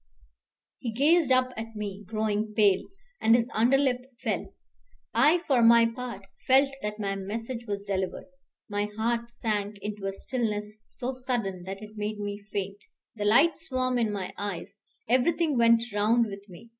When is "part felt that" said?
5.85-6.99